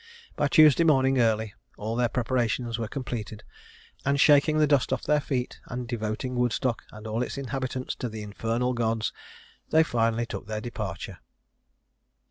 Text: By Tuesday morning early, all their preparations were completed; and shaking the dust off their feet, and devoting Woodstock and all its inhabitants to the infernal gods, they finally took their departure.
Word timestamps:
By 0.35 0.47
Tuesday 0.47 0.83
morning 0.83 1.19
early, 1.19 1.53
all 1.77 1.95
their 1.95 2.09
preparations 2.09 2.79
were 2.79 2.87
completed; 2.87 3.43
and 4.03 4.19
shaking 4.19 4.57
the 4.57 4.65
dust 4.65 4.91
off 4.91 5.03
their 5.03 5.21
feet, 5.21 5.59
and 5.67 5.87
devoting 5.87 6.33
Woodstock 6.33 6.81
and 6.91 7.05
all 7.05 7.21
its 7.21 7.37
inhabitants 7.37 7.93
to 7.97 8.09
the 8.09 8.23
infernal 8.23 8.73
gods, 8.73 9.13
they 9.69 9.83
finally 9.83 10.25
took 10.25 10.47
their 10.47 10.59
departure. 10.59 11.19